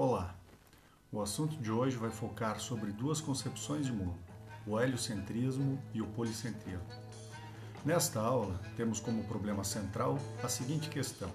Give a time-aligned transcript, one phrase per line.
[0.00, 0.32] Olá!
[1.10, 4.14] O assunto de hoje vai focar sobre duas concepções de mundo,
[4.64, 6.86] o heliocentrismo e o policentrismo.
[7.84, 11.32] Nesta aula, temos como problema central a seguinte questão: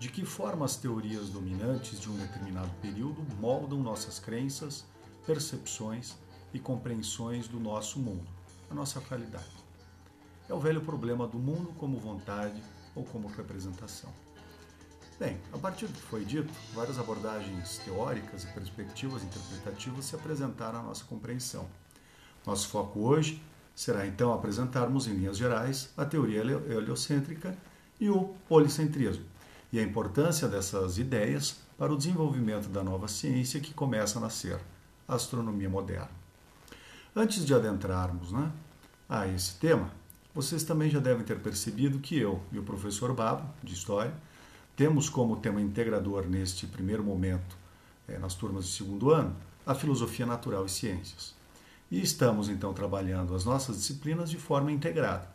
[0.00, 4.84] de que forma as teorias dominantes de um determinado período moldam nossas crenças,
[5.24, 6.16] percepções
[6.52, 8.26] e compreensões do nosso mundo,
[8.68, 9.64] a nossa realidade?
[10.48, 12.60] É o velho problema do mundo como vontade
[12.96, 14.12] ou como representação.
[15.18, 20.80] Bem, a partir do que foi dito, várias abordagens teóricas e perspectivas interpretativas se apresentaram
[20.80, 21.66] à nossa compreensão.
[22.46, 23.42] Nosso foco hoje
[23.74, 27.56] será então apresentarmos, em linhas gerais, a teoria heliocêntrica
[27.98, 29.24] e o policentrismo,
[29.72, 34.60] e a importância dessas ideias para o desenvolvimento da nova ciência que começa a nascer,
[35.08, 36.10] a astronomia moderna.
[37.14, 38.52] Antes de adentrarmos né,
[39.08, 39.90] a esse tema,
[40.34, 44.12] vocês também já devem ter percebido que eu e o professor Babo, de História,
[44.76, 47.56] temos como tema integrador neste primeiro momento,
[48.06, 49.34] é, nas turmas de segundo ano,
[49.64, 51.34] a filosofia natural e ciências.
[51.90, 55.28] E estamos então trabalhando as nossas disciplinas de forma integrada,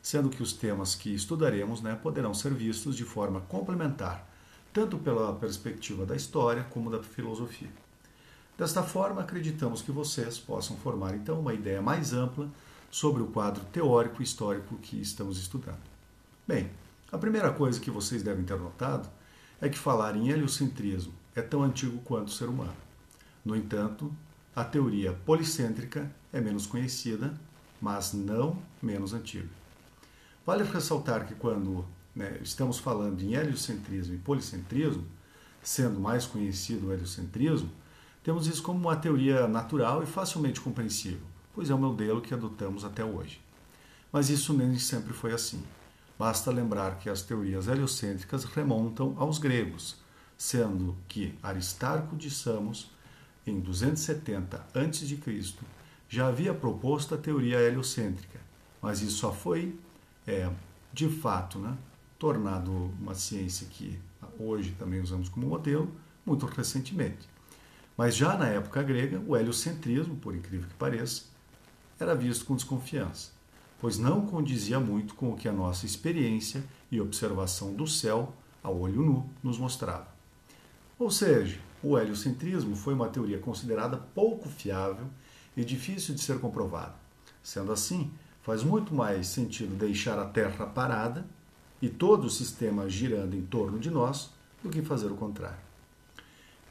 [0.00, 4.30] sendo que os temas que estudaremos né, poderão ser vistos de forma complementar,
[4.72, 7.70] tanto pela perspectiva da história como da filosofia.
[8.56, 12.48] Desta forma, acreditamos que vocês possam formar então uma ideia mais ampla
[12.90, 15.82] sobre o quadro teórico e histórico que estamos estudando.
[16.46, 16.70] Bem,
[17.14, 19.08] a primeira coisa que vocês devem ter notado
[19.60, 22.74] é que falar em heliocentrismo é tão antigo quanto o ser humano.
[23.44, 24.12] No entanto,
[24.54, 27.32] a teoria policêntrica é menos conhecida,
[27.80, 29.48] mas não menos antiga.
[30.44, 31.84] Vale ressaltar que quando
[32.16, 35.06] né, estamos falando em heliocentrismo e policentrismo,
[35.62, 37.70] sendo mais conhecido o heliocentrismo,
[38.24, 41.22] temos isso como uma teoria natural e facilmente compreensível,
[41.54, 43.40] pois é o modelo que adotamos até hoje.
[44.10, 45.62] Mas isso nem sempre foi assim.
[46.24, 49.98] Basta lembrar que as teorias heliocêntricas remontam aos gregos,
[50.38, 52.90] sendo que Aristarco de Samos,
[53.46, 55.54] em 270 a.C.,
[56.08, 58.40] já havia proposto a teoria heliocêntrica,
[58.80, 59.78] mas isso só foi,
[60.26, 60.50] é,
[60.94, 61.76] de fato, né,
[62.18, 64.00] tornado uma ciência que
[64.38, 67.28] hoje também usamos como modelo, muito recentemente.
[67.98, 71.24] Mas já na época grega, o heliocentrismo, por incrível que pareça,
[72.00, 73.34] era visto com desconfiança
[73.84, 78.80] pois não condizia muito com o que a nossa experiência e observação do céu, ao
[78.80, 80.08] olho nu, nos mostrava.
[80.98, 85.04] Ou seja, o heliocentrismo foi uma teoria considerada pouco fiável
[85.54, 86.94] e difícil de ser comprovada.
[87.42, 91.26] Sendo assim, faz muito mais sentido deixar a Terra parada
[91.82, 94.30] e todo o sistema girando em torno de nós
[94.62, 95.60] do que fazer o contrário.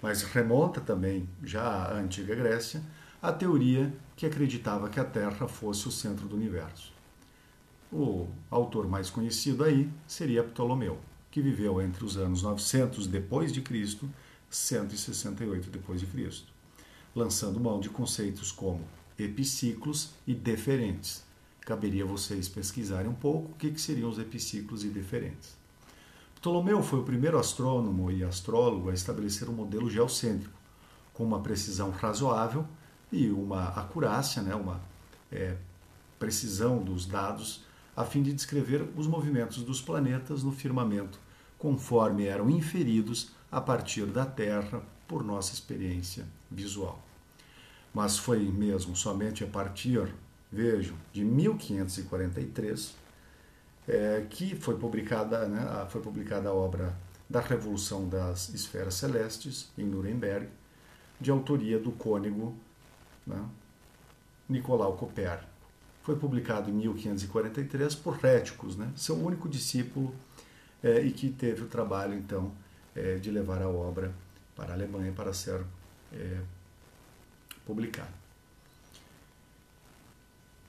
[0.02, 2.82] Mas remonta também, já à antiga Grécia,
[3.22, 6.92] a teoria que acreditava que a Terra fosse o centro do universo.
[7.96, 10.98] O autor mais conhecido aí seria Ptolomeu,
[11.30, 14.10] que viveu entre os anos 900 depois de Cristo,
[14.50, 16.52] 168 depois de Cristo,
[17.16, 18.82] lançando mão de conceitos como
[19.18, 21.24] epiciclos e deferentes.
[21.62, 25.56] Caberia vocês pesquisarem um pouco o que, seriam os epiciclos e deferentes.
[26.38, 30.60] Ptolomeu foi o primeiro astrônomo e astrólogo a estabelecer um modelo geocêntrico,
[31.14, 32.66] com uma precisão razoável
[33.12, 34.82] e uma acurácia, né, uma
[35.32, 35.58] é,
[36.18, 37.62] precisão dos dados
[37.96, 41.20] a fim de descrever os movimentos dos planetas no firmamento,
[41.58, 47.00] conforme eram inferidos a partir da Terra por nossa experiência visual.
[47.94, 50.14] Mas foi mesmo somente a partir,
[50.52, 52.96] vejam, de 1543
[53.88, 56.98] é, que foi publicada, né, foi publicada a obra
[57.30, 60.48] da Revolução das Esferas Celestes, em Nuremberg,
[61.20, 62.56] de autoria do cônego
[63.26, 63.44] né,
[64.50, 65.53] Nicolau Copérnico
[66.04, 70.14] foi publicado em 1543 por Réticos, né, seu único discípulo,
[70.84, 72.52] é, e que teve o trabalho, então,
[72.94, 74.14] é, de levar a obra
[74.56, 75.64] para a Alemanha para ser
[76.12, 76.40] é,
[77.66, 78.12] publicada.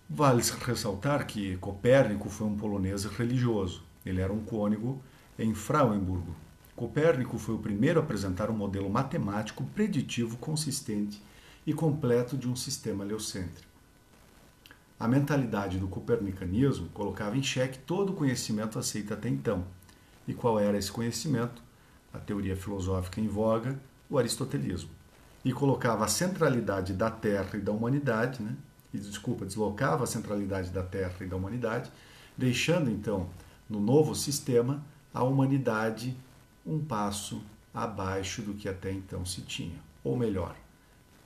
[0.08, 3.82] Vale ressaltar que Copérnico foi um polonês religioso.
[4.06, 5.02] Ele era um cônego
[5.38, 6.34] em Frauenburgo.
[6.76, 11.20] Copérnico foi o primeiro a apresentar um modelo matemático preditivo consistente
[11.66, 13.73] e completo de um sistema heliocêntrico.
[14.98, 19.64] A mentalidade do copernicanismo colocava em xeque todo o conhecimento aceito até então.
[20.26, 21.62] E qual era esse conhecimento?
[22.12, 24.90] A teoria filosófica em voga, o aristotelismo.
[25.44, 28.56] E colocava a centralidade da Terra e da humanidade, né?
[28.94, 31.90] e desculpa, deslocava a centralidade da Terra e da humanidade,
[32.36, 33.28] deixando então
[33.68, 36.16] no novo sistema a humanidade
[36.64, 37.42] um passo
[37.74, 40.54] abaixo do que até então se tinha, ou melhor,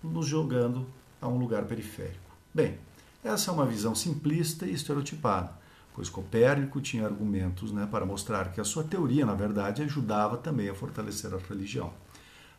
[0.02, 0.86] nos jogando
[1.20, 2.36] a um lugar periférico.
[2.54, 2.78] Bem,
[3.22, 5.52] essa é uma visão simplista e estereotipada,
[5.94, 10.68] pois Copérnico tinha argumentos né, para mostrar que a sua teoria, na verdade, ajudava também
[10.68, 11.92] a fortalecer a religião.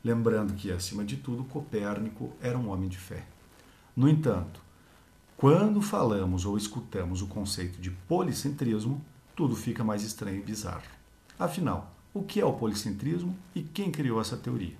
[0.04, 3.26] lembrando que, acima de tudo, Copérnico era um homem de fé.
[3.96, 4.62] No entanto,
[5.36, 9.02] quando falamos ou escutamos o conceito de policentrismo,
[9.36, 10.84] tudo fica mais estranho e bizarro.
[11.40, 14.76] Afinal, o que é o policentrismo e quem criou essa teoria?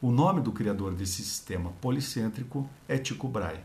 [0.00, 3.60] O nome do criador desse sistema policêntrico é Tycho Brahe,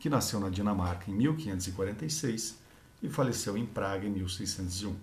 [0.00, 2.58] que nasceu na Dinamarca em 1546
[3.02, 4.96] e faleceu em Praga em 1601.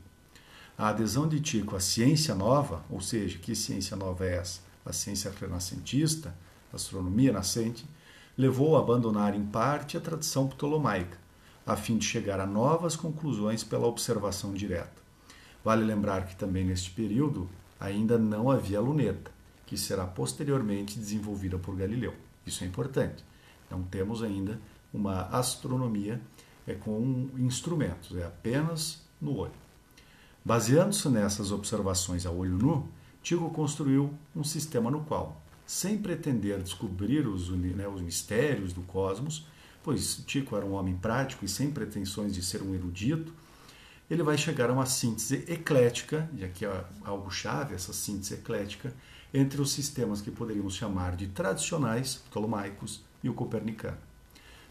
[0.76, 4.60] A adesão de Tycho à ciência nova, ou seja, que ciência nova é essa?
[4.84, 6.36] A ciência renascentista,
[6.74, 7.86] astronomia nascente,
[8.36, 11.18] levou a abandonar em parte a tradição ptolomaica,
[11.66, 14.98] a fim de chegar a novas conclusões pela observação direta.
[15.64, 17.48] Vale lembrar que também neste período
[17.80, 19.32] ainda não havia luneta,
[19.66, 22.16] que será posteriormente desenvolvida por Galileu.
[22.46, 23.24] Isso é importante.
[23.70, 24.60] Não temos ainda
[24.94, 26.22] uma astronomia
[26.66, 29.52] é, com instrumentos, é apenas no olho.
[30.44, 32.88] Baseando-se nessas observações a olho nu,
[33.22, 39.46] Tycho construiu um sistema no qual, sem pretender descobrir os, né, os mistérios do cosmos,
[39.84, 43.34] pois Tycho era um homem prático e sem pretensões de ser um erudito,
[44.10, 48.94] ele vai chegar a uma síntese eclética, e aqui é algo chave, essa síntese eclética,
[49.34, 53.98] entre os sistemas que poderíamos chamar de tradicionais, ptolomaicos, e o copernicano.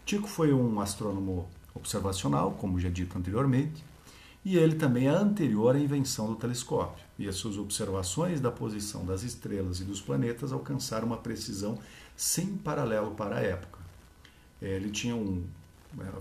[0.07, 3.83] Tycho foi um astrônomo observacional, como já dito anteriormente,
[4.43, 9.05] e ele também é anterior à invenção do telescópio, e as suas observações da posição
[9.05, 11.77] das estrelas e dos planetas alcançaram uma precisão
[12.15, 13.79] sem paralelo para a época.
[14.61, 15.45] Ele tinha um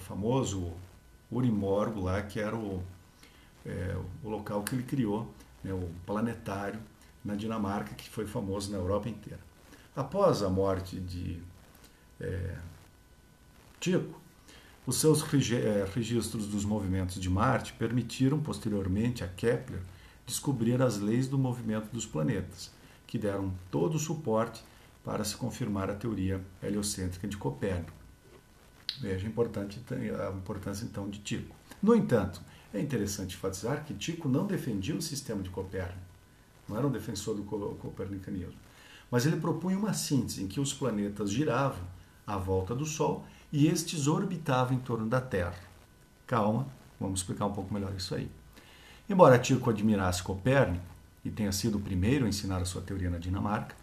[0.01, 0.73] famoso
[1.31, 2.83] Urimorgo lá, que era o,
[3.65, 6.81] é, o local que ele criou, né, o planetário
[7.25, 9.41] na Dinamarca, que foi famoso na Europa inteira.
[9.95, 11.41] Após a morte de
[12.21, 12.57] é,
[13.81, 14.21] Tico,
[14.87, 19.81] os seus é, registros dos movimentos de Marte permitiram posteriormente a Kepler
[20.27, 22.71] descobrir as leis do movimento dos planetas,
[23.07, 24.63] que deram todo o suporte
[25.05, 27.93] para se confirmar a teoria heliocêntrica de Copérnico.
[29.01, 31.55] Veja a importância então de Tico.
[31.83, 32.41] No entanto,
[32.73, 36.07] é interessante enfatizar que Tico não defendia o sistema de Copérnico
[36.69, 38.59] não era um defensor do copernicanismo.
[39.11, 41.85] Mas ele propunha uma síntese em que os planetas giravam
[42.27, 45.59] à volta do Sol e estes orbitavam em torno da Terra.
[46.27, 46.67] Calma,
[47.01, 48.31] vamos explicar um pouco melhor isso aí.
[49.09, 50.85] Embora Tycho admirasse Copérnico
[51.25, 53.77] e tenha sido o primeiro a ensinar a sua teoria na Dinamarca,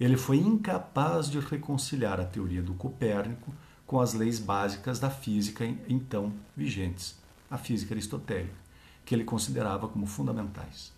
[0.00, 3.54] ele foi incapaz de reconciliar a teoria do Copérnico
[3.86, 7.16] com as leis básicas da física então vigentes,
[7.50, 8.54] a física aristotélica,
[9.04, 10.92] que ele considerava como fundamentais.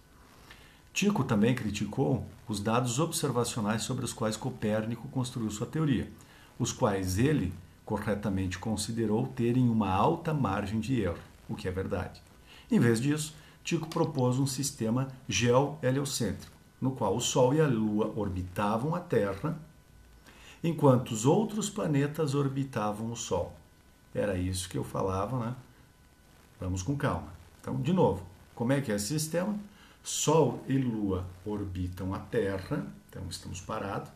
[0.94, 6.10] Tico também criticou os dados observacionais sobre os quais Copérnico construiu sua teoria,
[6.58, 7.52] os quais ele
[7.86, 12.20] corretamente considerou terem uma alta margem de erro, o que é verdade.
[12.68, 18.12] Em vez disso, Tico propôs um sistema geoheliocêntrico, no qual o Sol e a Lua
[18.16, 19.56] orbitavam a Terra,
[20.62, 23.54] enquanto os outros planetas orbitavam o Sol.
[24.12, 25.54] Era isso que eu falava, né?
[26.60, 27.32] Vamos com calma.
[27.60, 29.56] Então, de novo, como é que é esse sistema?
[30.02, 34.10] Sol e Lua orbitam a Terra, então estamos parados,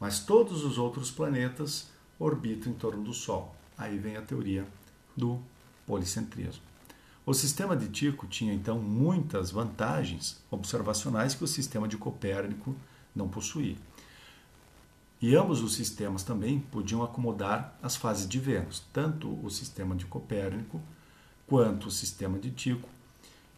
[0.00, 3.54] mas todos os outros planetas orbitam em torno do Sol.
[3.76, 4.66] Aí vem a teoria
[5.16, 5.40] do
[5.86, 6.62] policentrismo.
[7.26, 12.74] O sistema de Tycho tinha então muitas vantagens observacionais que o sistema de Copérnico
[13.14, 13.76] não possuía.
[15.20, 20.04] E ambos os sistemas também podiam acomodar as fases de Vênus, tanto o sistema de
[20.04, 20.80] Copérnico
[21.46, 22.88] quanto o sistema de Tycho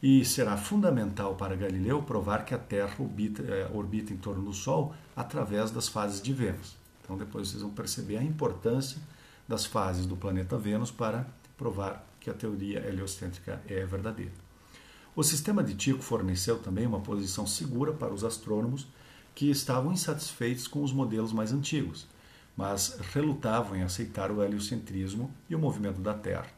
[0.02, 4.52] e será fundamental para Galileu provar que a Terra orbita, é, orbita, em torno do
[4.52, 6.75] Sol através das fases de Vênus.
[7.06, 8.98] Então, depois vocês vão perceber a importância
[9.46, 11.24] das fases do planeta Vênus para
[11.56, 14.32] provar que a teoria heliocêntrica é verdadeira.
[15.14, 18.88] O sistema de Tycho forneceu também uma posição segura para os astrônomos
[19.36, 22.08] que estavam insatisfeitos com os modelos mais antigos,
[22.56, 26.48] mas relutavam em aceitar o heliocentrismo e o movimento da Terra.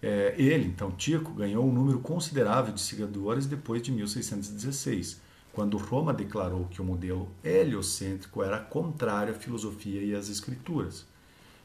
[0.00, 5.20] É, ele, então, Tico, ganhou um número considerável de seguidores depois de 1616,
[5.52, 11.06] quando Roma declarou que o modelo heliocêntrico era contrário à filosofia e às escrituras,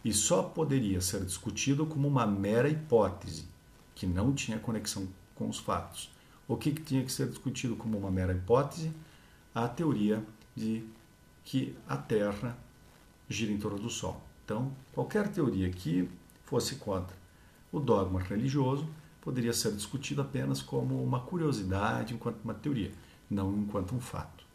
[0.04, 3.48] e só poderia ser discutido como uma mera hipótese,
[3.94, 6.12] que não tinha conexão com os fatos.
[6.48, 8.92] O que, que tinha que ser discutido como uma mera hipótese?
[9.54, 10.24] A teoria
[10.56, 10.84] de
[11.44, 12.58] que a Terra
[13.28, 14.22] gira em torno do Sol.
[14.44, 16.10] Então, qualquer teoria que
[16.44, 17.16] fosse contra
[17.72, 18.88] o dogma religioso
[19.22, 22.92] poderia ser discutido apenas como uma curiosidade enquanto uma teoria,
[23.30, 24.46] não enquanto um fato.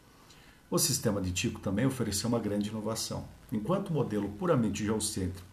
[0.69, 3.27] O sistema de Tycho também ofereceu uma grande inovação.
[3.51, 5.47] Enquanto o modelo puramente geocêntrico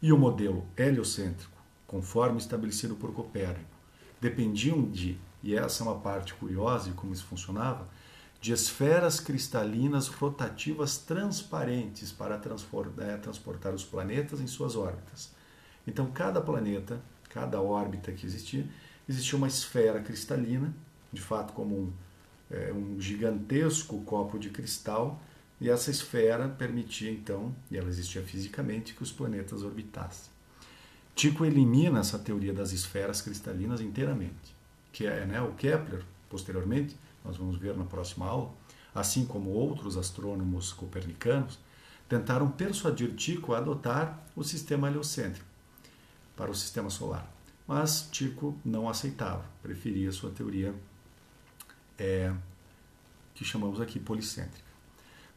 [0.00, 1.56] e o modelo heliocêntrico,
[1.86, 3.70] conforme estabelecido por Copérnico,
[4.20, 7.88] dependiam de, e essa é uma parte curiosa de como isso funcionava,
[8.42, 15.32] de esferas cristalinas rotativas transparentes para transportar, é, transportar os planetas em suas órbitas.
[15.86, 18.68] Então, cada planeta, cada órbita que existia,
[19.08, 20.74] existia uma esfera cristalina,
[21.12, 21.92] de fato, como um,
[22.52, 25.20] é, um gigantesco copo de cristal,
[25.60, 30.30] e essa esfera permitia, então, e ela existia fisicamente, que os planetas orbitassem.
[31.14, 34.56] Tycho elimina essa teoria das esferas cristalinas inteiramente,
[34.92, 38.52] que é né, o Kepler, posteriormente, nós vamos ver na próxima aula,
[38.94, 41.58] assim como outros astrônomos copernicanos,
[42.08, 45.46] tentaram persuadir Tycho a adotar o sistema heliocêntrico
[46.36, 47.30] para o sistema solar.
[47.66, 50.74] Mas Tycho não aceitava, preferia sua teoria
[52.02, 52.34] é,
[53.32, 54.72] que chamamos aqui policêntrica.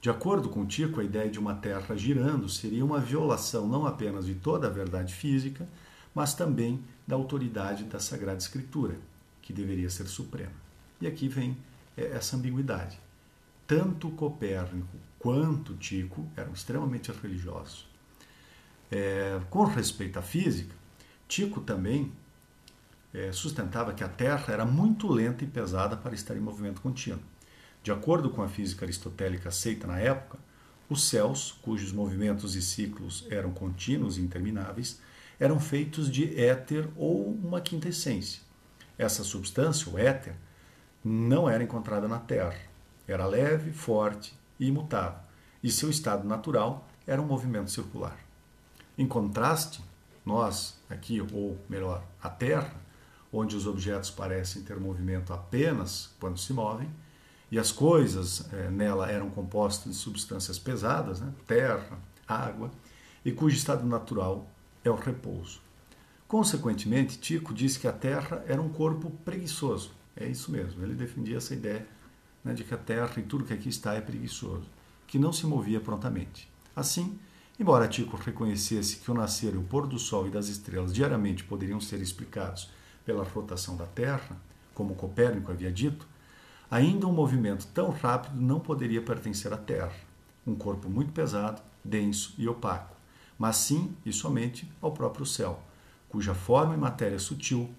[0.01, 4.25] De acordo com Tycho, a ideia de uma Terra girando seria uma violação não apenas
[4.25, 5.67] de toda a verdade física,
[6.13, 8.97] mas também da autoridade da Sagrada Escritura,
[9.41, 10.53] que deveria ser suprema.
[10.99, 11.57] E aqui vem
[11.95, 12.99] é, essa ambiguidade.
[13.67, 17.87] Tanto Copérnico quanto Tycho eram extremamente religiosos.
[18.91, 20.73] É, com respeito à física,
[21.27, 22.11] Tycho também
[23.15, 27.21] é, sustentava que a Terra era muito lenta e pesada para estar em movimento contínuo.
[27.81, 30.37] De acordo com a física aristotélica aceita na época,
[30.89, 34.99] os céus, cujos movimentos e ciclos eram contínuos e intermináveis,
[35.39, 38.41] eram feitos de éter ou uma quinta essência.
[38.97, 40.35] Essa substância, o éter,
[41.03, 42.59] não era encontrada na Terra.
[43.07, 45.19] Era leve, forte e imutável,
[45.63, 48.17] e seu estado natural era um movimento circular.
[48.97, 49.81] Em contraste,
[50.25, 52.84] nós, aqui, ou melhor, a Terra,
[53.35, 56.89] onde os objetos parecem ter movimento apenas quando se movem,
[57.51, 61.31] e as coisas é, nela eram compostas de substâncias pesadas, né?
[61.45, 62.71] terra, água,
[63.23, 64.47] e cujo estado natural
[64.83, 65.59] é o repouso.
[66.27, 70.83] Consequentemente, Tico disse que a Terra era um corpo preguiçoso, é isso mesmo.
[70.83, 71.85] Ele defendia essa ideia
[72.43, 74.65] né, de que a Terra e tudo que aqui está é preguiçoso,
[75.05, 76.49] que não se movia prontamente.
[76.75, 77.19] Assim,
[77.59, 81.79] embora Tico reconhecesse que o nascer o pôr do Sol e das estrelas diariamente poderiam
[81.79, 82.69] ser explicados
[83.05, 84.35] pela rotação da Terra,
[84.73, 86.07] como Copérnico havia dito,
[86.69, 89.93] ainda um movimento tão rápido não poderia pertencer à Terra,
[90.45, 92.95] um corpo muito pesado, denso e opaco,
[93.37, 95.61] mas sim e somente ao próprio céu,
[96.09, 97.69] cuja forma e matéria sutil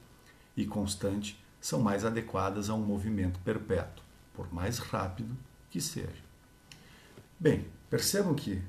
[0.57, 5.37] e constante são mais adequadas a um movimento perpétuo, por mais rápido
[5.71, 6.25] que seja.
[7.39, 8.63] Bem, percebam que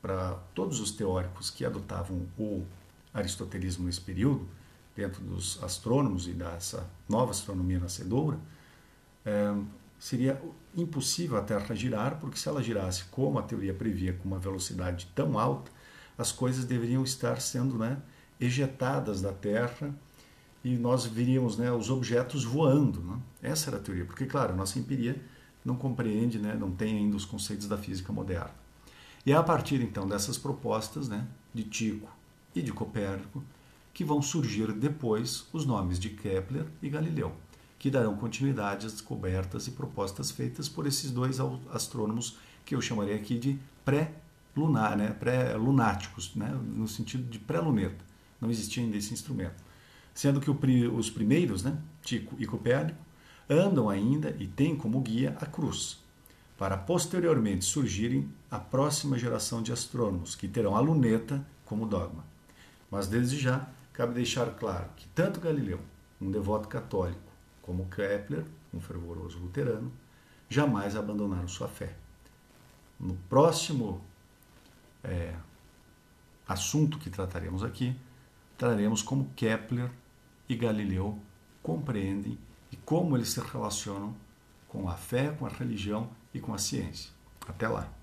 [0.00, 2.64] para todos os teóricos que adotavam o
[3.12, 4.48] aristotelismo nesse período,
[4.96, 8.38] dentro dos astrônomos e dessa nova astronomia nascedoura,
[9.24, 9.54] é,
[9.98, 10.40] seria
[10.76, 15.06] impossível a Terra girar, porque se ela girasse como a teoria previa, com uma velocidade
[15.14, 15.70] tão alta,
[16.16, 17.98] as coisas deveriam estar sendo né,
[18.40, 19.94] ejetadas da Terra
[20.62, 23.00] e nós viríamos né, os objetos voando.
[23.00, 23.18] Né?
[23.42, 25.20] Essa era a teoria, porque, claro, a nossa empiria
[25.64, 28.54] não compreende, né, não tem ainda os conceitos da física moderna.
[29.24, 32.08] E é a partir, então, dessas propostas né, de Tycho
[32.54, 33.42] e de Copérnico
[33.92, 37.32] que vão surgir depois os nomes de Kepler e Galileu,
[37.78, 41.38] que darão continuidade às descobertas e propostas feitas por esses dois
[41.72, 48.04] astrônomos que eu chamaria aqui de pré-lunar, né, pré-lunáticos, né, no sentido de pré-luneta.
[48.40, 49.70] Não existia ainda esse instrumento
[50.14, 52.98] sendo que os primeiros, né, Tico e Copérnico,
[53.48, 55.98] andam ainda e têm como guia a cruz,
[56.56, 62.24] para posteriormente surgirem a próxima geração de astrônomos, que terão a luneta como dogma.
[62.90, 63.68] Mas desde já,
[64.00, 65.78] cabe deixar claro que tanto Galileu,
[66.18, 67.20] um devoto católico,
[67.60, 69.92] como Kepler, um fervoroso luterano,
[70.48, 71.94] jamais abandonaram sua fé.
[72.98, 74.02] No próximo
[75.04, 75.34] é,
[76.48, 77.94] assunto que trataremos aqui,
[78.56, 79.90] traremos como Kepler
[80.48, 81.18] e Galileu
[81.62, 82.38] compreendem
[82.72, 84.16] e como eles se relacionam
[84.66, 87.10] com a fé, com a religião e com a ciência.
[87.46, 87.99] Até lá!